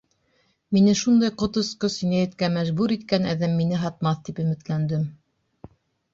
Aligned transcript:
Мине 0.77 0.95
шундай 1.01 1.33
ҡот 1.41 1.59
осҡос 1.61 1.97
енәйәткә 2.05 2.49
мәжбүр 2.57 2.95
иткән 2.97 3.29
әҙәм 3.35 3.55
мине 3.61 3.83
һатмаҫ 3.83 4.27
тип 4.31 4.43
өмөтләндем. 4.47 5.07